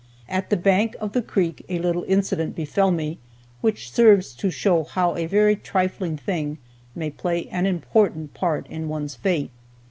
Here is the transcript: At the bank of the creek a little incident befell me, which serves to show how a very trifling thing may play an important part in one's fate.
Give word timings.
At 0.27 0.49
the 0.49 0.57
bank 0.57 0.95
of 0.99 1.11
the 1.11 1.21
creek 1.21 1.63
a 1.69 1.77
little 1.77 2.03
incident 2.07 2.55
befell 2.55 2.89
me, 2.89 3.19
which 3.61 3.91
serves 3.91 4.33
to 4.37 4.49
show 4.49 4.83
how 4.83 5.15
a 5.15 5.27
very 5.27 5.55
trifling 5.55 6.17
thing 6.17 6.57
may 6.95 7.11
play 7.11 7.47
an 7.49 7.67
important 7.67 8.33
part 8.33 8.65
in 8.65 8.89
one's 8.89 9.13
fate. 9.13 9.51